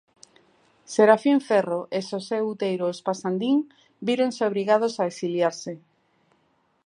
Serafín 0.93 1.37
Ferro 1.49 1.81
e 1.97 1.99
Xosé 2.09 2.37
Outeiro 2.41 2.85
Espasandín 2.95 3.57
víronse 4.07 4.41
obrigados 4.49 4.93
a 4.97 5.03
exiliarse. 5.11 5.73